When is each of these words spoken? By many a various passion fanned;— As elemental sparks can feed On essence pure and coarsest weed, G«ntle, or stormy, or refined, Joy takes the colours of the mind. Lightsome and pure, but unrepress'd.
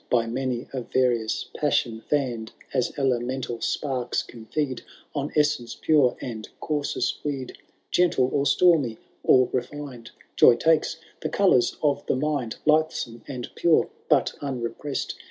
By 0.09 0.25
many 0.25 0.67
a 0.73 0.81
various 0.81 1.45
passion 1.55 2.01
fanned;— 2.09 2.53
As 2.73 2.91
elemental 2.97 3.61
sparks 3.61 4.23
can 4.23 4.47
feed 4.47 4.81
On 5.13 5.31
essence 5.35 5.75
pure 5.75 6.17
and 6.19 6.49
coarsest 6.59 7.23
weed, 7.23 7.59
G«ntle, 7.91 8.33
or 8.33 8.47
stormy, 8.47 8.97
or 9.23 9.47
refined, 9.53 10.09
Joy 10.35 10.55
takes 10.55 10.97
the 11.21 11.29
colours 11.29 11.77
of 11.83 12.03
the 12.07 12.15
mind. 12.15 12.55
Lightsome 12.65 13.21
and 13.27 13.47
pure, 13.53 13.89
but 14.09 14.33
unrepress'd. 14.41 15.13